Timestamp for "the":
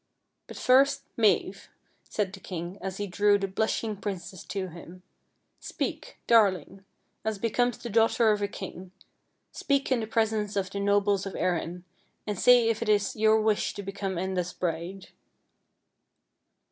2.33-2.39, 3.37-3.47, 7.77-7.87, 9.99-10.07, 10.71-10.79